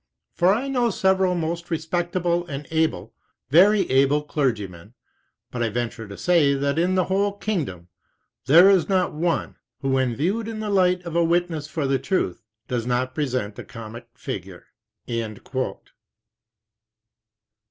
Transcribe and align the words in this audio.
For 0.33 0.51
I 0.51 0.67
know 0.67 0.89
several 0.89 1.35
most 1.35 1.69
respectable 1.69 2.47
and 2.47 2.67
able, 2.71 3.13
very 3.51 3.87
able, 3.91 4.23
clergymen; 4.23 4.95
but 5.51 5.61
I 5.61 5.69
venture 5.69 6.07
to 6.07 6.17
say 6.17 6.55
that 6.55 6.79
in 6.79 6.95
the 6.95 7.03
whole 7.03 7.33
kingdom 7.37 7.87
there 8.47 8.67
is 8.67 8.89
not 8.89 9.13
one, 9.13 9.57
who 9.81 9.89
when 9.89 10.15
viewed 10.15 10.47
in 10.47 10.59
the 10.59 10.71
light 10.71 11.03
of 11.05 11.15
a 11.15 11.23
witness 11.23 11.67
for 11.67 11.85
the 11.85 11.99
Truth 11.99 12.41
does 12.67 12.87
not 12.87 13.13
present 13.13 13.59
a 13.59 13.63
comic 13.63 14.07
figure." 14.15 14.69